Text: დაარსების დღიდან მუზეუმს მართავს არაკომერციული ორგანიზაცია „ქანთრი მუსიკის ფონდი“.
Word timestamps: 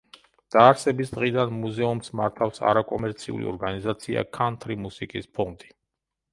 დაარსების 0.53 1.11
დღიდან 1.15 1.53
მუზეუმს 1.57 2.09
მართავს 2.21 2.63
არაკომერციული 2.71 3.49
ორგანიზაცია 3.55 4.27
„ქანთრი 4.41 4.83
მუსიკის 4.89 5.33
ფონდი“. 5.39 5.75